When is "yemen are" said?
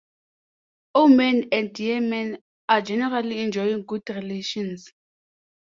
1.79-2.81